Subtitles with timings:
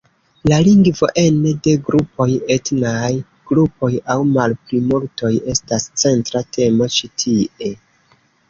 [0.51, 3.11] La lingvo ene de grupoj, etnaj
[3.51, 7.71] grupoj aŭ malplimultoj estas centra temo ĉi tie.